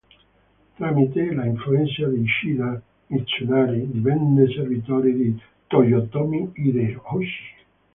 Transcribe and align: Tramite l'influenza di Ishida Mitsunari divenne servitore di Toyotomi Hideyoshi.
Tramite 0.77 1.21
l'influenza 1.29 2.07
di 2.07 2.21
Ishida 2.21 2.81
Mitsunari 3.05 3.87
divenne 3.91 4.47
servitore 4.51 5.13
di 5.13 5.39
Toyotomi 5.67 6.51
Hideyoshi. 6.55 7.53